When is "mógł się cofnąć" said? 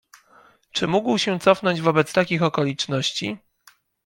0.87-1.81